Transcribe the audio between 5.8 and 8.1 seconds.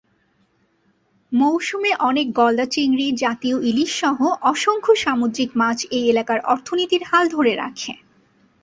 এই এলাকার অর্থনীতির হাল ধরে রাখে।